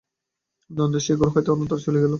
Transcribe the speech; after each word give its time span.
নরেন্দ্র 0.69 0.99
সে 0.99 1.13
ঘর 1.15 1.29
হইতে 1.33 1.49
অন্যত্র 1.51 1.83
চলিয়া 1.85 2.03
গেল। 2.03 2.09